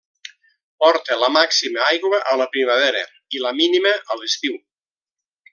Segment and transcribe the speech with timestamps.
[0.83, 3.05] Porta la màxima aigua a la primavera
[3.39, 4.61] i la mínima a l'estiu.